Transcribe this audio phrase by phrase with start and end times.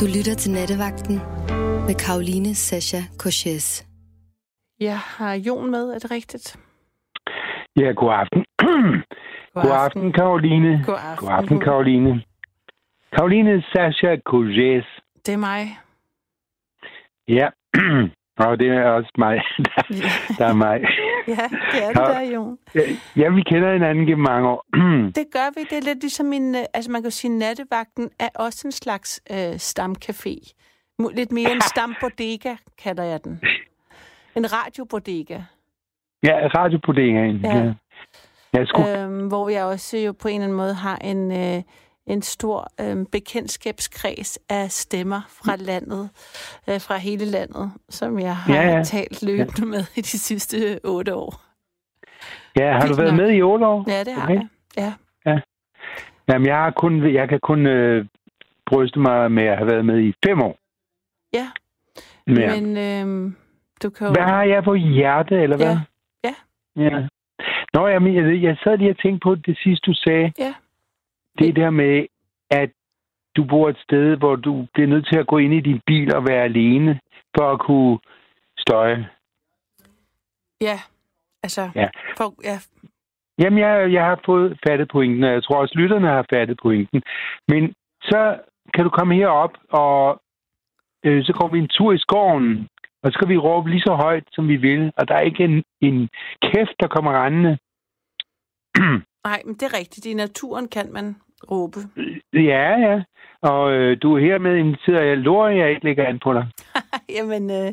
[0.00, 1.16] Du lytter til Nattevagten
[1.86, 3.86] med Karoline Sasha Korches.
[4.80, 6.56] Jeg har Jon med, er det rigtigt?
[7.76, 8.44] Ja, god aften.
[9.54, 10.82] God, god aften, Karoline.
[10.86, 11.26] God aften.
[11.26, 12.22] God aften, Karoline.
[13.16, 14.86] Karoline Sasha Korches.
[15.26, 15.78] Det er mig.
[17.28, 17.48] Ja,
[18.48, 19.36] og det er også mig.
[19.66, 19.82] Der,
[20.38, 20.80] der er mig.
[21.28, 22.58] Ja, det er det der, Jon.
[23.16, 24.66] Ja, vi kender hinanden gennem mange år.
[25.18, 25.60] Det gør vi.
[25.70, 26.54] Det er lidt ligesom en...
[26.54, 30.52] øh, Altså, man kan sige, nattevagten er også en slags øh, stamcafé.
[31.14, 33.40] Lidt mere en stambodega, kalder jeg den.
[34.36, 35.40] En radiobodega.
[36.22, 37.36] Ja, radiobodegaen.
[37.36, 37.56] Ja.
[37.56, 37.72] Ja.
[38.54, 38.82] Ja, sgu.
[38.88, 41.62] Øhm, hvor jeg også jo på en eller anden måde har en, øh,
[42.06, 46.10] en stor øh, bekendtskabskreds af stemmer fra landet,
[46.68, 48.82] øh, fra hele landet, som jeg har Ja, ja.
[48.84, 51.40] talt løbende med i de sidste otte år.
[52.56, 53.20] ja, har du været nok.
[53.22, 53.84] med i otte år?
[53.90, 54.34] Ja, det har Okay.
[54.76, 54.92] jeg.
[55.26, 55.38] Ja.
[56.28, 58.06] Jamen, jeg, har kun, jeg kan kun øh,
[58.66, 60.58] bryste mig med at have været med i fem år.
[61.32, 61.46] Ja.
[62.26, 62.60] Mere.
[62.60, 63.32] Men øh,
[63.82, 64.12] du kan jo...
[64.12, 65.76] Hvad har jeg på hjerte, eller hvad?
[66.24, 66.34] Ja.
[66.76, 66.82] Ja.
[66.84, 67.08] ja.
[67.74, 70.32] Nå, jamen, jeg, jeg sad lige og tænkte på det sidste, du sagde.
[70.38, 70.54] Ja.
[71.38, 72.06] Det der med,
[72.50, 72.70] at
[73.36, 76.14] du bor et sted, hvor du bliver nødt til at gå ind i din bil
[76.14, 77.00] og være alene,
[77.36, 77.98] for at kunne
[78.58, 79.08] støje.
[80.60, 80.78] Ja.
[81.42, 81.88] Altså, Ja.
[82.16, 82.58] For, ja.
[83.38, 87.02] Jamen, jeg, jeg har fået fattet pointen, og jeg tror også, lytterne har fattet pointen.
[87.48, 88.38] Men så
[88.74, 90.22] kan du komme herop, og
[91.04, 92.68] øh, så går vi en tur i skoven,
[93.02, 94.92] og så skal vi råbe lige så højt, som vi vil.
[94.96, 96.08] Og der er ikke en, en
[96.42, 97.58] kæft, der kommer rendende.
[99.28, 100.06] Nej, men det er rigtigt.
[100.06, 101.16] I naturen kan man
[101.50, 101.80] råbe.
[102.32, 103.02] Ja, ja.
[103.42, 105.06] Og øh, du er hermed inviteret.
[105.06, 106.46] Jeg lover, at jeg ikke lægger an på dig.
[107.16, 107.72] Jamen, øh,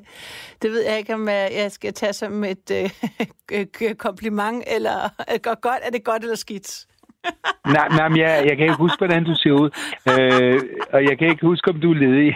[0.62, 5.34] det ved jeg ikke, om jeg jeg skal tage som et øh, kompliment, eller er
[5.34, 6.86] det godt, er det godt eller skidt?
[7.76, 9.70] Nej, nej men jeg, jeg kan ikke huske, hvordan du ser ud.
[10.12, 10.60] Øh,
[10.94, 12.36] og jeg kan ikke huske, om du er ledig.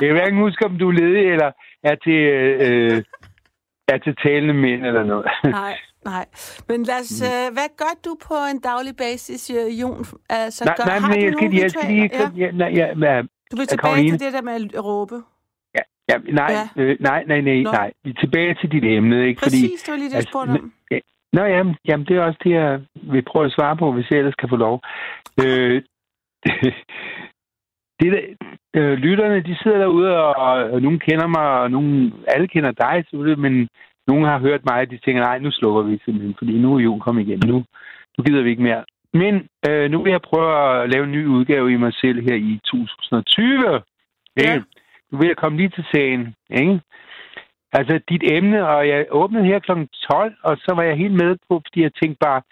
[0.00, 1.50] Jeg kan hverken huske, om du er ledig, eller
[1.82, 2.20] er til,
[2.66, 3.02] øh,
[3.88, 5.26] er til talende mænd, eller noget.
[5.44, 5.78] Nej,
[6.14, 6.24] nej.
[6.68, 10.04] Men lad os, øh, hvad gør du på en daglig basis, øh, Jon?
[10.30, 12.10] Altså, nej, gør, nej, har men jeg skal, jeg skal lige...
[12.20, 12.30] Ja.
[12.42, 12.48] Ja.
[12.62, 14.18] nej, ja, ja, Du vil Ja, tilbage Karoline.
[14.18, 15.16] til det der med at råbe.
[16.10, 16.82] ja, nej, Ja.
[16.82, 17.70] øh, nej, nej, nej, Nå.
[17.80, 17.92] nej.
[18.04, 19.40] Vi er tilbage til dit emne, ikke?
[19.40, 20.72] Præcis, det var lige det, jeg altså, spurgte om.
[20.90, 20.98] Ja.
[21.32, 22.80] Nå, jamen, jamen, det er også det, jeg
[23.12, 24.80] vil prøve at svare på, hvis jeg ellers kan få lov.
[25.44, 25.82] Øh,
[28.00, 28.22] det der,
[28.76, 33.04] øh, lytterne, de sidder derude, og, og nogen kender mig, og nogen, alle kender dig,
[33.08, 33.68] selvfølgelig, men
[34.06, 36.80] nogen har hørt mig, og de tænker, nej, nu slukker vi simpelthen, fordi nu er
[36.80, 37.42] jul kommet igen.
[37.46, 37.64] Nu,
[38.18, 38.84] nu gider vi ikke mere.
[39.12, 40.50] Men øh, nu vil jeg prøve
[40.82, 43.82] at lave en ny udgave i mig selv her i 2020.
[44.36, 44.52] Ikke?
[44.52, 44.62] Ja.
[45.10, 46.34] Nu vil jeg komme lige til sagen.
[46.50, 46.80] Ikke?
[47.72, 49.70] Altså, dit emne, og jeg åbnede her kl.
[50.10, 52.42] 12, og så var jeg helt med på, fordi jeg tænkte bare,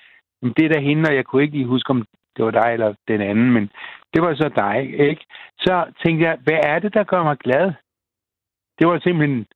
[0.42, 2.06] "Jamen, det er der hende, og jeg kunne ikke lige huske, om
[2.36, 3.70] det var dig eller den anden, men
[4.14, 5.24] det var så dig, ikke?
[5.58, 7.72] Så tænkte jeg, hvad er det, der gør mig glad?
[8.78, 9.46] Det var simpelthen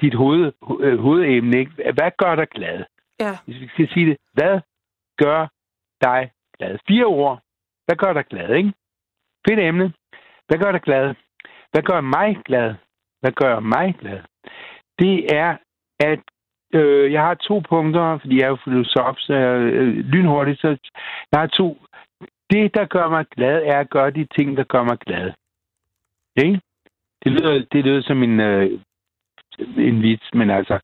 [0.00, 1.72] dit hoved, ho- øh, hovedemne, ikke?
[1.92, 2.84] Hvad gør dig glad?
[3.20, 3.32] Ja.
[3.44, 4.60] Hvis vi skal sige det, hvad
[5.16, 5.48] gør
[6.02, 6.78] dig glad?
[6.88, 7.40] Fire ord.
[7.86, 8.72] Hvad gør dig glad, ikke?
[9.48, 9.92] Fedt emne.
[10.46, 11.14] Hvad gør dig glad?
[11.72, 12.74] Hvad gør mig glad?
[13.20, 14.20] Hvad gør mig glad?
[14.98, 15.56] Det er,
[16.00, 16.20] at
[16.74, 20.68] øh, jeg har to punkter, fordi jeg er jo filosof, så jeg, øh, lynhurtigt, så
[21.32, 21.78] jeg har to.
[22.50, 25.32] Det, der gør mig glad, er at gøre de ting, der gør mig glad.
[26.36, 26.60] Ikke?
[27.24, 28.80] Det lyder, det lyder som en, øh,
[29.58, 30.78] en vits, men altså,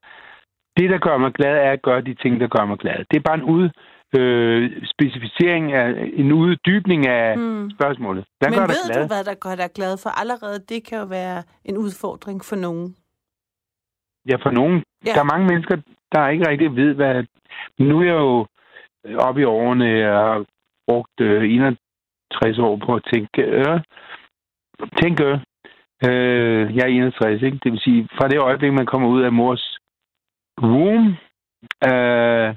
[0.77, 2.99] det, der gør mig glad, er at gøre de ting, der gør mig glad.
[3.11, 3.71] Det er bare en ud,
[4.19, 7.71] øh, specificering af, en uddybning af mm.
[7.71, 8.25] Spørgsmålet.
[8.39, 9.03] Hvad Men gør ved glad?
[9.03, 9.99] du, hvad der gør dig glad?
[10.03, 12.97] For allerede det kan jo være en udfordring for nogen.
[14.31, 14.77] Ja, for nogen.
[14.77, 14.83] Ja.
[15.07, 15.13] Ja.
[15.15, 15.77] Der er mange mennesker,
[16.13, 17.25] der ikke rigtig ved, hvad...
[17.79, 18.47] Nu er jeg jo
[19.19, 20.45] oppe i årene, jeg har
[20.89, 23.43] brugt øh, 61 år på at tænke...
[23.43, 23.81] Øh,
[25.03, 25.41] tænke
[26.07, 27.59] øh, jeg er 61, ikke?
[27.65, 29.79] Det vil sige, fra det øjeblik, man kommer ud af mors
[30.63, 31.09] womb,
[31.91, 32.49] øh,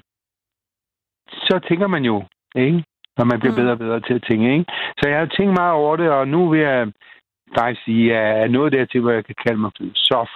[1.48, 2.24] så tænker man jo,
[2.56, 2.84] ikke?
[3.18, 3.59] Og man bliver Mm.
[3.62, 4.66] bedre og bedre til at tænke, ikke?
[4.98, 6.92] Så jeg har tænkt meget over det, og nu vil jeg
[7.58, 10.30] faktisk sige, at jeg er nået dertil, hvor jeg kan kalde mig filosof.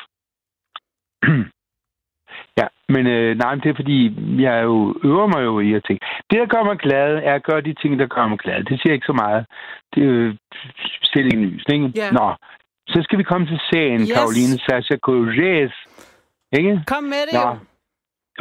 [2.60, 4.00] ja, men øh, nej, men det er fordi,
[4.42, 6.06] jeg jo øver mig jo i at tænke.
[6.30, 8.64] Det, der gør mig glad, er at gøre de ting, der gør mig glad.
[8.64, 9.46] Det siger ikke så meget.
[9.96, 10.36] Det er jo
[11.04, 11.92] stilling lys, ikke?
[11.96, 12.12] Ja.
[12.12, 12.34] Nå,
[12.88, 14.12] så skal vi komme til sagen, Yes.
[14.14, 15.74] Karoline Sasha Courges.
[16.60, 16.84] Ikke?
[16.88, 17.48] Kom med det, Nå,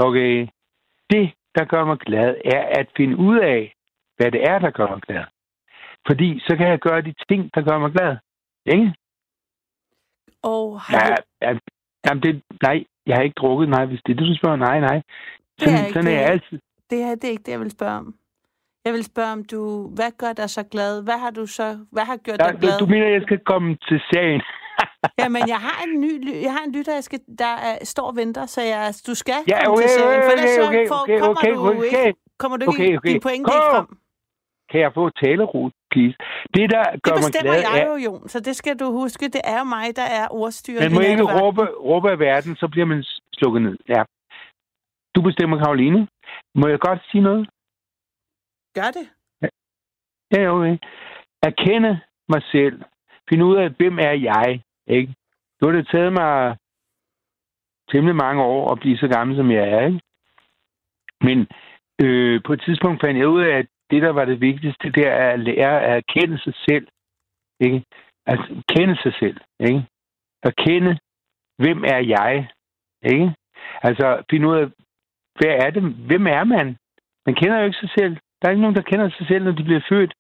[0.06, 0.46] okay.
[1.10, 3.74] Det, der gør mig glad, er at finde ud af,
[4.16, 5.24] hvad det er, der gør mig glad.
[6.06, 8.16] Fordi så kan jeg gøre de ting, der gør mig glad.
[8.66, 8.94] Ikke?
[10.42, 11.22] Og har Ja, du...
[11.42, 11.58] ja,
[12.06, 14.56] jamen det, nej, jeg har ikke drukket, nej, hvis det er det, du spørger.
[14.56, 15.02] Nej, nej.
[15.60, 16.16] Det er Sådan, sådan er det.
[16.20, 16.58] jeg altid.
[16.90, 18.14] Det her det er ikke det, jeg vil spørge om.
[18.86, 19.60] Jeg vil spørge, om du...
[19.96, 20.92] Hvad gør dig så glad?
[21.06, 21.66] Hvad har du så...
[21.94, 22.78] Hvad har gjort Ja, dig glad?
[22.82, 24.40] du, mener, jeg skal komme til sagen?
[25.22, 26.12] Jamen, jeg har en ny...
[26.46, 29.38] Jeg har en lytter, jeg skal, der er, står og venter, så jeg, du skal
[29.52, 30.20] Ja, komme til sagen.
[30.26, 31.84] For ellers okay, så okay, okay, kommer okay, du okay.
[31.86, 32.14] ikke...
[32.42, 33.12] Kommer du ikke Okay, okay.
[33.12, 33.62] din pointe Kom!
[33.74, 33.86] frem?
[34.70, 35.60] Kan jeg få talero,
[35.92, 36.16] please?
[36.54, 37.86] Det, der Det gør mig bestemmer glad, jeg er...
[37.90, 38.28] jo, Jon.
[38.32, 39.24] Så det skal du huske.
[39.36, 40.80] Det er jo mig, der er ordstyret.
[40.84, 43.00] Man må ikke råbe, råbe af verden, så bliver man
[43.38, 43.76] slukket ned.
[43.94, 44.02] Ja.
[45.14, 46.00] Du bestemmer, Karoline.
[46.60, 47.48] Må jeg godt sige noget?
[48.78, 49.06] Gør det.
[50.34, 50.78] Ja, okay.
[51.42, 52.82] Erkende mig selv.
[53.28, 55.14] Finde ud af, hvem er jeg, ikke?
[55.60, 56.56] Nu har det taget mig
[57.90, 60.00] temmelig mange år at blive så gammel, som jeg er, ikke?
[61.20, 61.38] Men
[62.04, 65.06] øh, på et tidspunkt fandt jeg ud af, at det, der var det vigtigste, det
[65.06, 66.88] er at lære at erkende sig selv,
[67.60, 67.84] ikke?
[68.26, 68.38] At
[68.68, 69.86] kende sig selv, ikke?
[70.42, 70.98] At kende,
[71.58, 72.48] hvem er jeg,
[73.02, 73.34] ikke?
[73.82, 74.66] Altså, finde ud af,
[75.38, 75.82] hvad er det?
[75.82, 76.76] Hvem er man?
[77.26, 78.16] Man kender jo ikke sig selv.
[78.38, 80.14] Der er ikke nogen, der kender sig selv, når de bliver født.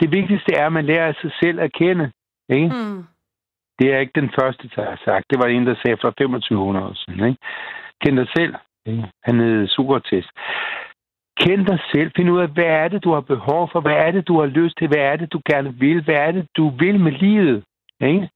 [0.00, 2.12] Det vigtigste er, at man lærer sig selv at kende.
[2.48, 2.66] Ikke?
[2.66, 3.04] Mm.
[3.78, 5.30] Det er ikke den første, der har sagt.
[5.30, 7.28] Det var en, der sagde for 2500 år siden.
[7.28, 7.40] Ikke?
[8.02, 8.54] Kend dig selv.
[8.86, 9.04] Ikke?
[9.24, 10.26] Han hed Sokrates.
[11.40, 12.10] Kend dig selv.
[12.16, 13.80] Find ud af, hvad er det, du har behov for?
[13.80, 14.88] Hvad er det, du har lyst til?
[14.88, 16.04] Hvad er det, du gerne vil?
[16.04, 17.64] Hvad er det, du vil med livet?
[18.00, 18.28] Ikke?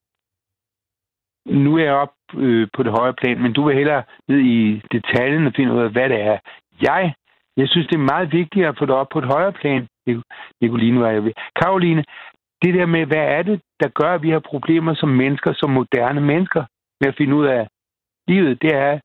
[1.46, 4.82] Nu er jeg op øh, på det høje plan, men du vil hellere ned i
[4.92, 6.38] detaljen og finde ud af, hvad det er.
[6.82, 7.14] Jeg,
[7.56, 9.86] jeg synes, det er meget vigtigt at få det op på et højere plan.
[10.60, 11.32] Nicoline var jeg ved.
[11.62, 12.04] Karoline,
[12.62, 15.70] det der med, hvad er det, der gør, at vi har problemer som mennesker, som
[15.70, 16.64] moderne mennesker,
[17.00, 17.68] med at finde ud af
[18.28, 19.00] livet, det er, at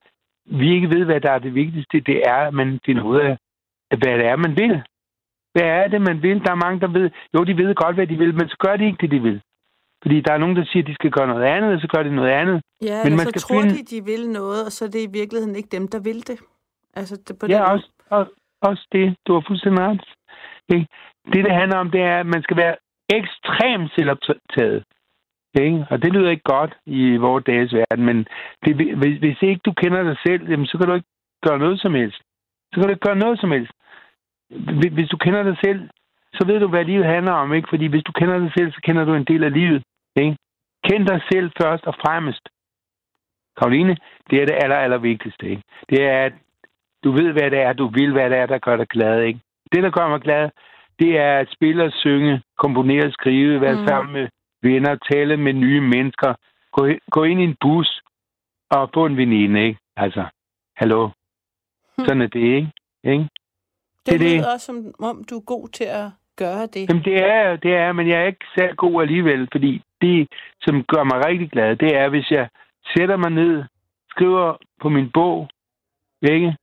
[0.46, 2.00] vi ikke ved, hvad der er det vigtigste.
[2.00, 3.38] Det er, at man finder ud af,
[3.98, 4.82] hvad det er, man vil.
[5.54, 6.44] Hvad er det, man vil?
[6.46, 8.76] Der er mange, der ved, jo, de ved godt, hvad de vil, men så gør
[8.78, 9.42] de ikke det, de vil.
[10.02, 12.04] Fordi der er nogen, der siger, at de skal gøre noget andet, og så gør
[12.04, 12.62] de noget andet.
[12.82, 15.02] Ja, Men man så skal tror finde- de, de vil noget, og så er det
[15.10, 16.40] i virkeligheden ikke dem, der vil det.
[16.94, 18.28] Altså, det, på Ja, den også, og,
[18.62, 19.16] også det.
[19.28, 20.06] Du har fuldstændig ret.
[20.76, 20.88] Ikke?
[21.32, 22.76] Det, det handler om, det er, at man skal være
[23.20, 24.84] ekstremt selvoptaget.
[25.62, 25.86] Ikke?
[25.90, 28.28] Og det lyder ikke godt i vores dages verden, men
[28.66, 31.14] det, hvis, hvis ikke du kender dig selv, jamen, så kan du ikke
[31.48, 32.22] gøre noget som helst.
[32.72, 33.72] Så kan du ikke gøre noget som helst.
[34.80, 35.90] Hvis, hvis du kender dig selv,
[36.34, 37.54] så ved du, hvad livet handler om.
[37.54, 37.68] ikke?
[37.70, 39.84] Fordi hvis du kender dig selv, så kender du en del af livet.
[40.16, 40.38] Ikke?
[40.88, 42.50] Kend dig selv først og fremmest.
[43.58, 43.98] Karoline,
[44.30, 45.50] det er det aller, aller vigtigste.
[45.50, 45.64] Ikke?
[45.90, 46.34] Det er, at
[47.06, 49.22] du ved, hvad det er, du vil, hvad det er, der gør dig glad.
[49.22, 49.40] Ikke?
[49.72, 50.50] Det, der gør mig glad,
[51.00, 53.80] det er at spille og synge, komponere og skrive, være Mm.
[53.82, 53.88] mm.
[53.88, 54.28] sammen med
[54.62, 56.34] venner, tale med nye mennesker,
[56.72, 58.02] gå, gå ind i en bus
[58.70, 59.80] og få en veninde, ikke?
[59.98, 60.26] Altså,
[60.78, 61.10] hallo.
[61.98, 62.06] Hmm.
[62.06, 62.72] Sådan er det, ikke?
[63.04, 63.30] ikke?
[64.06, 64.54] Det, det er lyder det.
[64.54, 66.90] også, som om du er god til at gøre det.
[66.90, 70.28] Jamen, det er, det er, men jeg er ikke særlig god alligevel, fordi det,
[70.62, 72.50] som gør mig rigtig glad, det er, hvis jeg
[72.98, 73.64] sætter mig ned,
[74.10, 75.50] skriver på min bog,
[76.22, 76.56] ikke?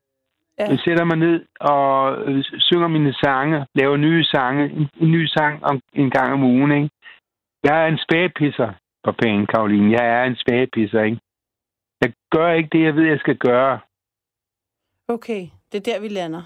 [0.62, 0.70] Ja.
[0.70, 5.26] Jeg sætter mig ned og øh, synger mine sange, laver nye sange, en, en ny
[5.26, 6.90] sang om, en gang om ugen, ikke?
[7.64, 8.72] Jeg er en spagepisser
[9.04, 9.92] på penge, Karoline.
[9.92, 11.20] Jeg er en spagepisser, ikke?
[12.02, 13.80] Jeg gør ikke det, jeg ved, jeg skal gøre.
[15.08, 15.42] Okay,
[15.72, 16.42] det er der, vi lander.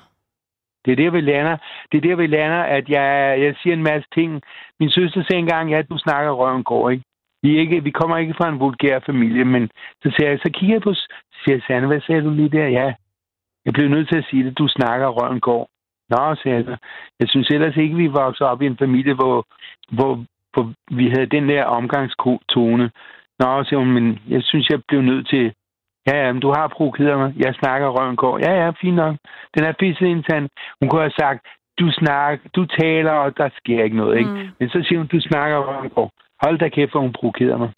[0.84, 1.56] Det er der, vi lander.
[1.92, 4.42] Det er der, vi lander, at jeg, jeg siger en masse ting.
[4.80, 7.04] Min søster sagde engang, ja, du snakker røven går, ikke?
[7.42, 9.70] Vi, ikke, vi kommer ikke fra en vulgær familie, men
[10.02, 11.06] så siger jeg, så kigger jeg på, så
[11.44, 12.68] siger Sanne, hvad sagde du lige der?
[12.68, 12.94] Ja,
[13.66, 15.68] jeg blev nødt til at sige det, du snakker røven går.
[16.10, 16.78] Nå, siger jeg.
[17.20, 19.44] Jeg synes ellers ikke, vi voksede op i en familie, hvor,
[19.96, 22.90] hvor, hvor vi havde den der omgangstone.
[23.40, 25.52] Nå, siger hun, men jeg synes, jeg blev nødt til,
[26.06, 27.32] ja, ja, men du har provokeret mig.
[27.36, 28.38] Jeg snakker røven går.
[28.38, 29.16] Ja, ja, fint nok.
[29.54, 30.48] Den er pisset indtand.
[30.80, 31.40] Hun kunne have sagt,
[31.78, 34.30] du snakker, du taler, og der sker ikke noget, ikke?
[34.30, 34.48] Mm.
[34.58, 36.10] Men så siger hun, du snakker røven går.
[36.42, 37.70] Hold da kæft, hvor hun provokerer mig.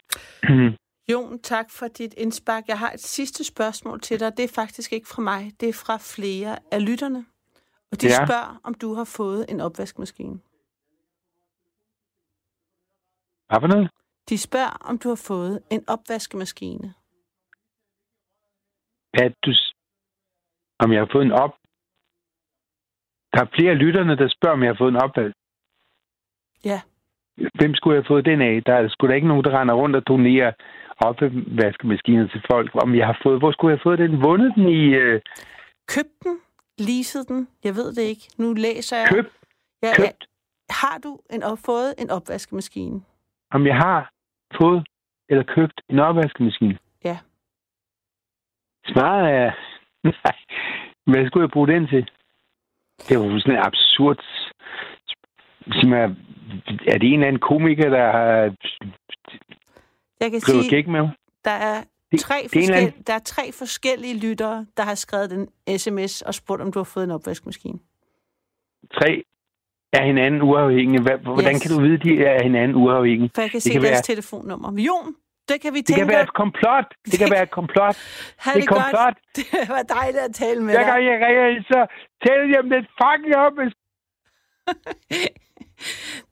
[1.11, 2.67] Jon, tak for dit indspark.
[2.67, 4.37] Jeg har et sidste spørgsmål til dig.
[4.37, 5.51] Det er faktisk ikke fra mig.
[5.59, 7.25] Det er fra flere af lytterne.
[7.91, 8.25] Og de Ja.
[8.25, 10.39] spørger, om du har fået en opvaskemaskine.
[13.47, 13.89] Hvad for noget?
[14.29, 16.93] De spørger, om du har fået en opvaskemaskine.
[19.13, 19.51] At du,
[20.79, 21.53] om jeg har fået en op...
[23.33, 25.33] Der er flere af lytterne, der spørger, om jeg har fået en opvalg.
[26.65, 26.81] Ja.
[27.59, 28.63] Hvem skulle jeg have fået den af?
[28.65, 30.51] Der er sgu da ikke nogen, der render rundt og donerer
[31.01, 32.71] opvaskemaskiner til folk.
[32.83, 33.39] Om jeg har fået...
[33.39, 34.23] Hvor skulle jeg have fået den?
[34.23, 34.83] Vundet den i...
[34.95, 35.21] Øh,
[35.87, 36.39] Køb den,
[36.77, 38.21] leasede den, jeg ved det ikke.
[38.37, 39.07] Nu læser jeg.
[39.11, 39.31] købt?
[39.83, 39.93] ja, ja.
[39.95, 40.27] Købt?
[40.69, 43.01] Har du en, op- fået en opvaskemaskine?
[43.51, 44.11] Om jeg har
[44.61, 44.87] fået
[45.29, 46.77] eller købt en opvaskemaskine?
[47.03, 47.17] Ja.
[48.87, 49.51] Svaret er...
[50.23, 50.35] Nej.
[51.05, 52.09] Hvad skulle jeg bruge den til?
[53.09, 54.19] Det var sådan absurd.
[55.73, 56.01] Sig mig,
[56.87, 58.55] er det en eller anden komiker, der har
[60.19, 61.09] Jeg kan sige, gæk med
[61.45, 64.83] der er, Det- tre det en eller forskel, anden- der er tre forskellige lyttere, der
[64.83, 67.79] har skrevet en sms og spurgt, om du har fået en opvaskemaskine.
[68.93, 69.23] Tre
[69.93, 71.01] er hinanden uafhængige.
[71.01, 71.61] Hvordan yes.
[71.61, 73.31] kan du vide, at de er hinanden uafhængige?
[73.35, 74.01] For jeg kan det se kan deres være...
[74.01, 74.69] telefonnummer.
[74.87, 75.15] Jon,
[75.49, 75.87] det kan vi tænke...
[75.87, 76.87] Det kan være et komplot.
[77.11, 77.95] Det kan være et komplot.
[78.37, 78.91] Ha' det, det komplot.
[79.05, 79.17] godt.
[79.35, 81.05] Det var dejligt at tale med jeg dig.
[81.09, 81.79] Jeg kan jeg så
[82.25, 83.53] tælle dem lidt fucking op.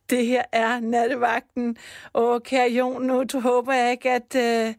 [0.10, 1.78] det her er nattevagten.
[2.14, 4.74] Og kære Jon, nu håber jeg ikke, at øh,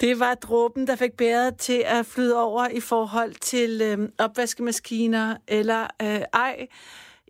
[0.00, 5.36] det var dråben, der fik bæret til at flyde over i forhold til øh, opvaskemaskiner
[5.48, 6.66] eller øh, ej.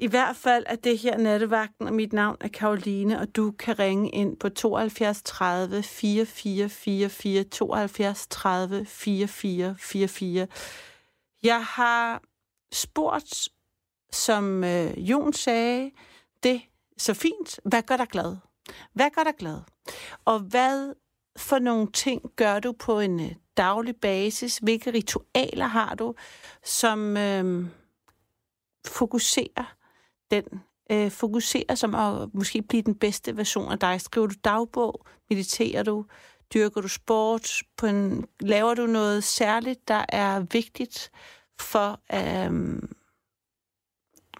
[0.01, 3.79] I hvert fald er det her nattevagten, og mit navn er Karoline, og du kan
[3.79, 10.47] ringe ind på 72 30 44 44 72 30 44 44.
[11.43, 12.23] Jeg har
[12.73, 13.49] spurgt,
[14.13, 15.91] som øh, Jon sagde,
[16.43, 16.63] det
[16.99, 17.61] så fint.
[17.65, 18.37] Hvad gør dig glad?
[18.93, 19.61] Hvad gør dig glad?
[20.25, 20.95] Og hvad
[21.37, 24.59] for nogle ting gør du på en øh, daglig basis?
[24.59, 26.15] Hvilke ritualer har du,
[26.65, 27.67] som øh,
[28.87, 29.75] fokuserer
[30.31, 30.45] den
[30.93, 34.01] øh, fokuserer som at måske blive den bedste version af dig?
[34.01, 35.07] Skriver du dagbog?
[35.31, 36.05] Mediterer du?
[36.55, 37.63] Dyrker du sport?
[37.77, 41.11] På en, laver du noget særligt, der er vigtigt
[41.61, 42.83] for, øh,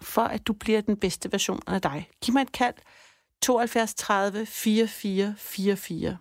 [0.01, 2.09] for at du bliver den bedste version af dig?
[2.21, 2.73] Giv mig et kald.
[3.41, 6.17] 72 30 44 44.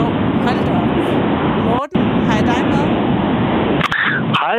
[0.00, 0.08] Og
[0.44, 0.88] hold da op.
[1.64, 2.00] Morten,
[2.30, 2.84] jeg dig med?
[4.40, 4.58] Hej.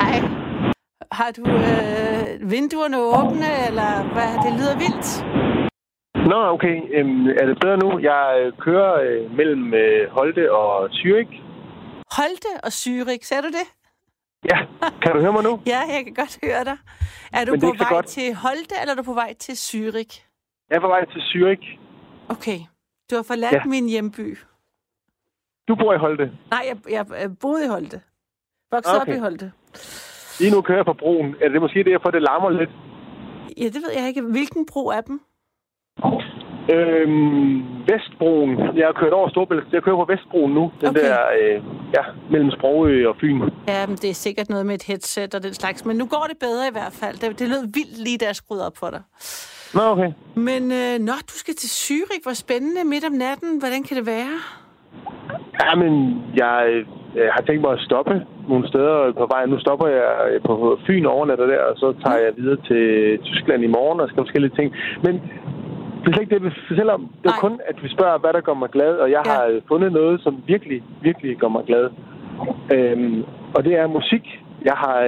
[0.00, 0.16] Hej.
[1.12, 4.32] Har du øh, vinduerne åbne, eller hvad?
[4.44, 5.08] Det lyder vildt.
[6.30, 6.76] Nå, okay.
[6.96, 7.90] Øhm, er det bedre nu?
[8.10, 11.32] Jeg øh, kører øh, mellem øh, Holte og Zürich.
[12.18, 13.66] Holte og Zürich, sagde du det?
[14.50, 14.58] Ja,
[15.02, 15.60] kan du høre mig nu?
[15.66, 16.78] ja, jeg kan godt høre dig.
[17.32, 18.06] Er du på vej godt.
[18.06, 20.12] til Holte, eller er du på vej til Zürich?
[20.70, 21.78] Jeg er på vej til Zürich.
[22.28, 22.58] Okay.
[23.10, 23.64] Du har forladt ja.
[23.64, 24.38] min hjemby.
[25.68, 26.24] Du bor i Holte?
[26.50, 28.00] Nej, jeg, jeg, jeg boede i Holte.
[28.70, 29.12] Voksede okay.
[29.12, 29.52] op i Holte.
[30.40, 31.34] Lige nu kører jeg på broen.
[31.40, 32.70] Er det måske derfor, det larmer lidt?
[33.58, 34.22] Ja, det ved jeg ikke.
[34.22, 35.20] Hvilken bro er dem?
[36.70, 38.50] Øhm, Vestbroen.
[38.76, 39.64] Jeg har kørt over Storbælt.
[39.72, 40.72] Jeg kører på Vestbroen nu.
[40.80, 41.00] Den okay.
[41.00, 41.62] der, øh,
[41.96, 43.40] ja, mellem Sprogø og Fyn.
[43.68, 45.84] Ja, men det er sikkert noget med et headset og den slags.
[45.84, 47.16] Men nu går det bedre i hvert fald.
[47.20, 49.02] Det, det lød vildt lige, da jeg skruede op for dig.
[49.74, 50.10] Nå, okay.
[50.34, 53.58] Men øh, når du skal til Zürich, hvor spændende midt om natten.
[53.58, 54.36] Hvordan kan det være?
[55.62, 55.92] Ja, men
[56.36, 58.14] jeg jeg har tænkt mig at stoppe
[58.48, 59.48] nogle steder på vejen.
[59.50, 62.84] Nu stopper jeg på Fyn overnatter der, og så tager jeg videre til
[63.28, 64.68] Tyskland i morgen og skal forskellige ting.
[65.04, 65.14] Men
[66.02, 67.08] det er slet ikke det, vi fortæller om.
[67.22, 69.32] Det er kun, at vi spørger, hvad der gør mig glad, og jeg ja.
[69.32, 71.90] har fundet noget, som virkelig, virkelig gør mig glad.
[72.74, 73.24] Øhm,
[73.56, 74.24] og det er musik.
[74.64, 74.98] Jeg har,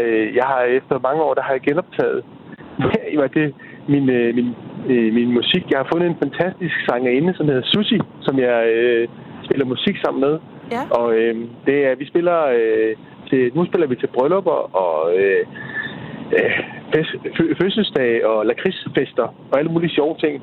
[0.41, 2.25] jeg har efter mange år, der har jeg genoptaget
[3.39, 3.55] det,
[3.89, 4.49] min, øh, min,
[4.89, 5.65] øh, min musik.
[5.71, 9.09] Jeg har fundet en fantastisk sangerinde, som hedder Susi, som jeg øh,
[9.45, 10.39] spiller musik sammen med.
[10.73, 10.83] Ja.
[10.91, 11.35] Og øh,
[11.67, 12.97] det er, vi spiller øh,
[13.31, 15.47] til, nu spiller vi til bryllupper og øh,
[16.37, 20.43] øh, fødselsdag og lakridsfester og alle mulige sjove ting.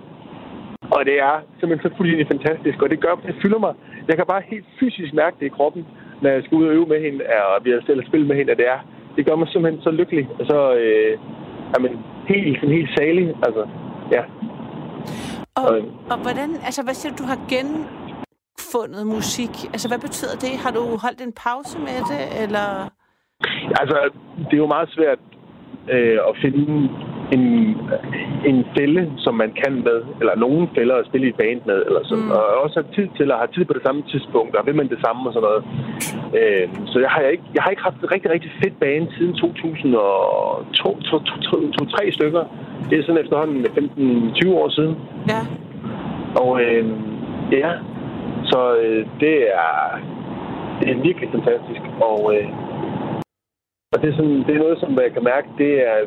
[0.95, 3.73] Og det er simpelthen så fuldstændig fantastisk, og det gør, det fylder mig.
[4.07, 5.85] Jeg kan bare helt fysisk mærke det i kroppen,
[6.21, 7.19] når jeg skal ud og øve med hende,
[7.49, 8.79] og vi har selv spillet med hende, at det er.
[9.15, 11.13] Det gør mig simpelthen så lykkelig, og så øh,
[11.73, 11.93] jamen,
[12.27, 13.27] helt, sådan helt salig.
[13.45, 13.63] Altså,
[14.15, 14.23] ja.
[15.55, 15.77] Og, og,
[16.11, 17.69] og hvordan, altså hvad siger du, du har gen,
[18.71, 19.53] opfundet musik?
[19.73, 20.53] Altså, hvad betyder det?
[20.63, 22.67] Har du holdt en pause med det, eller?
[23.81, 23.97] Altså,
[24.47, 25.19] det er jo meget svært
[25.95, 26.89] øh, at finde
[27.35, 27.43] en,
[28.51, 31.79] en fælde, som man kan med, eller nogen fælder at spille i et band med,
[31.87, 32.25] eller sådan.
[32.25, 32.31] Mm.
[32.31, 34.89] Og også have tid til at have tid på det samme tidspunkt, og vil man
[34.89, 35.63] det samme og sådan noget.
[36.39, 39.33] Øh, så jeg har, ikke, jeg har ikke haft et rigtig, rigtig fedt band siden
[39.33, 42.43] 2002, 2003 stykker.
[42.89, 44.95] Det er sådan efterhånden 15-20 år siden.
[45.33, 45.41] Ja.
[46.41, 46.85] Og øh,
[47.51, 47.71] ja,
[48.51, 49.35] så øh, det,
[49.65, 49.75] er,
[50.79, 51.81] det er virkelig fantastisk.
[52.09, 52.47] Og, øh,
[53.93, 55.97] og det, er sådan, det er noget, som jeg kan mærke, det er...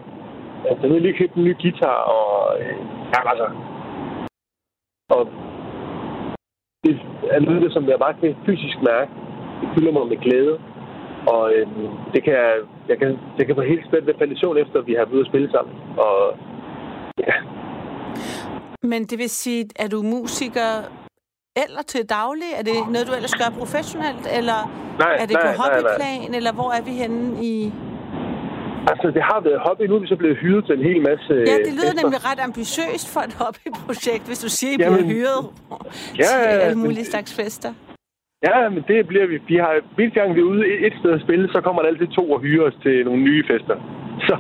[0.71, 2.61] Altså, nu er lige købt en ny guitar, og...
[2.61, 2.76] Øh,
[3.12, 3.47] ja, altså...
[5.16, 5.23] Og
[6.85, 6.94] det
[7.30, 9.11] er noget, som jeg bare kan fysisk mærke.
[9.61, 10.54] Det fylder mig med glæde.
[11.33, 11.66] Og øh,
[12.14, 12.35] det kan,
[12.90, 15.26] jeg kan, jeg kan få helt spændt ved falde efter, at vi har været ude
[15.26, 15.75] at spille sammen.
[16.06, 16.18] Og
[17.26, 17.37] ja.
[18.83, 20.71] Men det vil sige, at du musiker
[21.62, 22.50] eller til daglig?
[22.59, 24.59] Er det noget, du ellers gør professionelt, eller
[24.99, 26.37] nej, er det nej, på hobbyplan, nej, nej.
[26.37, 27.73] eller hvor er vi henne i...
[28.93, 29.83] Altså, det har været hobby.
[29.91, 32.03] Nu er vi så blevet hyret til en hel masse Ja, det lyder fester.
[32.03, 35.41] nemlig ret ambitiøst for et hobbyprojekt, hvis du siger, at I bliver hyret
[36.23, 37.73] ja, til alle mulige slags fester.
[38.49, 39.37] Ja, men det bliver vi.
[39.49, 42.07] Vi har, hver gang vi er ude et sted at spille, så kommer der altid
[42.19, 43.76] to og hyrer os til nogle nye fester.
[44.29, 44.37] Så,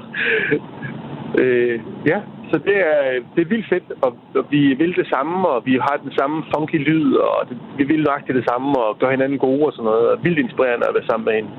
[1.42, 2.18] øh, ja,
[2.54, 3.00] så det er,
[3.34, 6.36] det er vildt fedt, og, og vi vil det samme, og vi har den samme
[6.52, 9.84] funky lyd, og det, vi vil nøjagtigt det samme, og gøre hinanden gode og sådan
[9.84, 10.06] noget.
[10.12, 11.50] Og vildt inspirerende at være sammen med hende.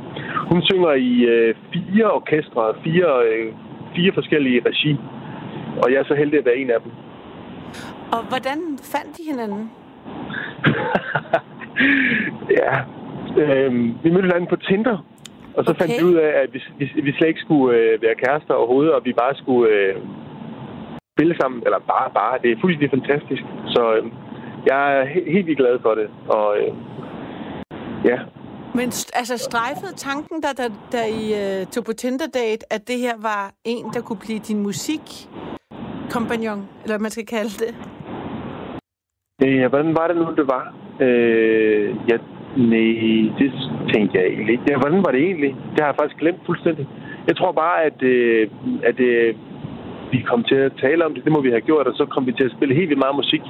[0.51, 3.53] Hun synger i øh, fire orkestre, fire, øh,
[3.95, 4.91] fire forskellige regi.
[5.81, 6.91] og jeg er så heldig at være en af dem.
[8.15, 8.59] Og hvordan
[8.93, 9.63] fandt de hinanden?
[12.59, 12.71] ja,
[13.43, 14.97] øhm, vi mødte hinanden på Tinder,
[15.57, 15.79] og så okay.
[15.79, 18.93] fandt vi ud af, at vi, vi, vi slet ikke skulle øh, være kærester overhovedet,
[18.93, 19.95] og vi bare skulle øh,
[21.15, 22.39] spille sammen, eller bare, bare.
[22.43, 23.43] Det er fuldstændig fantastisk.
[23.75, 24.03] Så øh,
[24.69, 26.07] jeg er he- helt vildt glad for det,
[26.37, 26.71] og øh,
[28.11, 28.17] ja.
[28.79, 28.87] Men
[29.21, 33.43] altså strejfede tanken, da, da, da I uh, tog på Tinder-date, at det her var
[33.65, 37.71] en, der kunne blive din musikkompagnon, eller hvad man skal kalde det?
[39.41, 40.63] Ja, hvordan var det nu, det var?
[41.05, 42.17] Øh, ja,
[42.71, 43.51] nej, det
[43.93, 44.63] tænkte jeg egentlig ikke.
[44.69, 45.55] Ja, hvordan var det egentlig?
[45.71, 46.87] Det har jeg faktisk glemt fuldstændig.
[47.27, 48.49] Jeg tror bare, at, øh,
[48.83, 49.35] at øh,
[50.15, 51.21] vi kom til at tale om det.
[51.25, 53.15] Det må vi have gjort, og så kom vi til at spille helt vildt meget
[53.21, 53.43] musik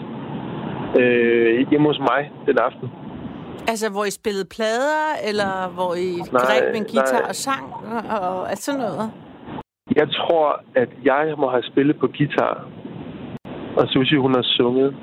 [0.99, 2.87] øh, hjemme hos mig den aften.
[3.71, 7.31] Altså, hvor I spillede plader, eller hvor I nej, greb en guitar nej.
[7.31, 7.65] og sang,
[8.17, 9.11] og, alt sådan noget?
[9.99, 12.55] Jeg tror, at jeg må have spillet på guitar,
[13.77, 14.95] og Susie, hun har sunget.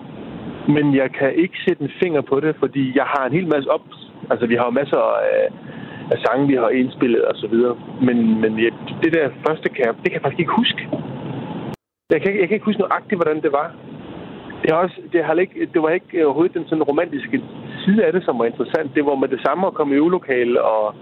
[0.75, 3.71] Men jeg kan ikke sætte en finger på det, fordi jeg har en hel masse
[3.71, 3.87] op...
[4.31, 5.03] Altså, vi har jo masser
[5.33, 5.45] af,
[6.13, 7.77] af sange, vi har indspillet og så videre.
[8.07, 8.71] Men, men ja,
[9.03, 10.83] det der første camp, det kan jeg faktisk ikke huske.
[12.13, 13.69] Jeg kan, jeg kan ikke huske nøjagtigt, hvordan det var.
[14.63, 17.43] Det, er også, det, har ikke, det var ikke overhovedet den sådan romantiske
[17.85, 18.95] side af det, som var interessant.
[18.95, 20.95] Det var med det samme at komme i øvelokale og,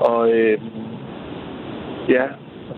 [0.00, 0.60] og øh,
[2.08, 2.24] ja,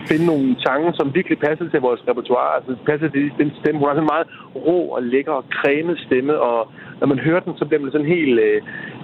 [0.09, 2.57] finde nogle sange, som virkelig passede til vores repertoire.
[2.57, 3.79] Altså passede til den stemme.
[3.79, 4.29] Hun har sådan en meget
[4.67, 6.69] rå og lækker og cremet stemme, og
[7.01, 8.63] når man hører den, så bliver man sådan helt øh,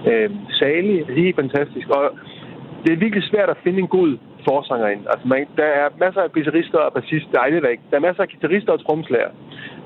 [0.09, 0.29] øh,
[0.59, 1.05] salig.
[1.21, 1.87] Helt fantastisk.
[1.89, 2.03] Og
[2.83, 4.17] det er virkelig svært at finde en god
[4.47, 5.03] forsanger ind.
[5.11, 7.33] Altså, man, der er masser af guitarister og bassister.
[7.33, 7.89] Nej, det er ikke.
[7.91, 9.31] Der er masser af guitarister og tromslager.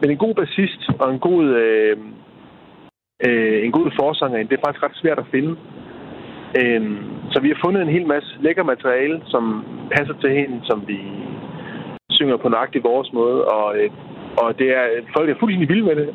[0.01, 1.97] Men en god bassist og en god, øh,
[3.27, 5.53] øh, en god forsanger ind, det er faktisk ret svært at finde.
[6.59, 6.81] Øh,
[7.31, 9.43] så vi har fundet en hel masse lækker materiale, som
[9.95, 10.99] passer til hende, som vi
[12.09, 13.39] synger på nøjagtig vores måde.
[13.45, 13.89] Og, øh,
[14.37, 14.85] og det er,
[15.17, 16.07] folk er fuldstændig vilde med det.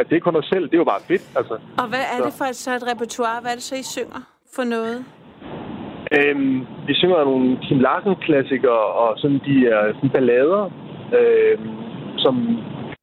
[0.00, 1.24] At det er kun os selv, det er jo bare fedt.
[1.38, 1.54] Altså.
[1.82, 3.40] Og hvad er det for et, så et repertoire?
[3.40, 4.20] Hvad er det så, I synger
[4.54, 5.04] for noget?
[6.14, 10.64] Øhm, vi synger nogle Kim Larsen-klassikere, og sådan de er sådan ballader,
[11.18, 11.70] øhm,
[12.24, 12.34] som,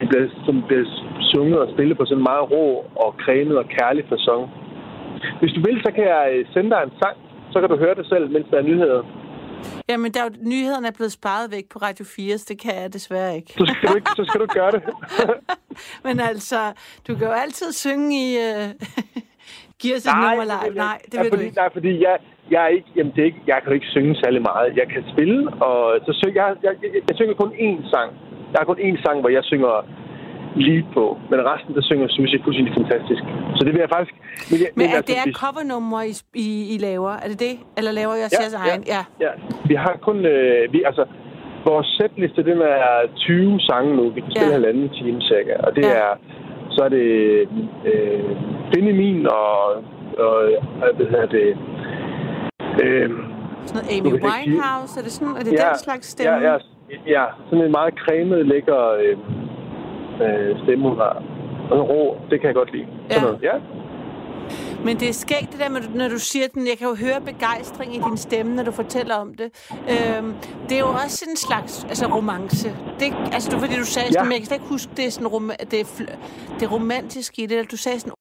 [0.09, 0.85] bliver, som bliver
[1.31, 2.65] sunget og spillet på sådan en meget rå
[3.03, 4.43] og cremet og kærlig fasong.
[5.39, 7.17] Hvis du vil, så kan jeg øh, sende dig en sang,
[7.51, 9.03] så kan du høre det selv, mens der er nyheder.
[9.89, 12.73] Jamen, der er jo, nyhederne er blevet sparet væk på Radio 4, så det kan
[12.81, 13.51] jeg desværre ikke.
[13.53, 14.81] Så skal du, ikke, så skal du gøre det.
[16.05, 16.59] Men altså,
[17.07, 18.27] du kan jo altid synge i...
[18.47, 18.69] Uh...
[19.83, 20.75] Giv os et nummer live.
[20.75, 21.55] Nej, det vil ja, fordi, du ikke.
[21.55, 22.15] Nej, fordi jeg,
[22.55, 24.77] jeg, er ikke, jamen det er ikke, jeg kan ikke synge særlig meget.
[24.81, 28.09] Jeg kan spille, og så synger jeg, jeg, jeg, jeg synger kun én sang.
[28.51, 29.73] Der er kun én sang, hvor jeg synger
[30.55, 31.17] lige på.
[31.29, 33.23] Men resten, der synger Susie fuldstændig fantastisk.
[33.55, 34.15] Så det vil jeg faktisk...
[34.51, 36.13] Men, jeg, men, men altså, det er covernummer, I,
[36.45, 37.13] I, I laver?
[37.23, 37.55] Er det det?
[37.77, 38.83] Eller laver jeg ja, egen?
[38.95, 39.31] Ja, ja.
[39.69, 40.17] Vi har kun...
[40.25, 41.03] Øh, vi, altså,
[41.69, 44.03] vores sætliste, den er 20 sange nu.
[44.15, 44.59] Vi kan spille ja.
[44.59, 45.53] halvanden time cirka.
[45.65, 45.95] Og det ja.
[46.03, 46.11] er...
[46.75, 47.07] Så er det
[47.89, 48.23] øh,
[48.73, 49.55] Finde Min og,
[50.25, 50.35] og
[50.95, 51.57] hvad hedder det...
[52.81, 53.09] Øh,
[53.65, 54.99] sådan noget Amy Winehouse?
[54.99, 55.35] Er det sådan?
[55.35, 56.37] Er det ja, den slags stemme?
[56.37, 56.57] Ja, ja,
[57.07, 59.17] ja, sådan en meget cremet, lækker øh,
[60.23, 61.23] øh, stemme, hun har.
[61.71, 62.87] Og rå, det kan jeg godt lide.
[63.09, 63.13] Ja.
[63.13, 63.43] Sådan noget.
[63.43, 63.53] ja.
[64.85, 66.67] Men det er skægt, det der, med, når du siger den.
[66.67, 69.71] Jeg kan jo høre begejstring i din stemme, når du fortæller om det.
[69.71, 70.33] Øhm,
[70.69, 72.69] det er jo også en slags altså, romance.
[72.99, 74.11] Det, altså, du, fordi du sagde ja.
[74.11, 75.85] sådan, men jeg kan slet ikke huske, det er sådan rom- det, er
[76.59, 77.71] det romantiske i det.
[77.71, 78.11] Du sagde sådan